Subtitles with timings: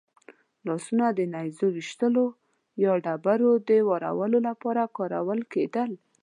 [0.65, 2.25] لاسونه د نېزو ویشتلو
[2.83, 5.91] یا ډبرو د وارولو لپاره کارول کېدل.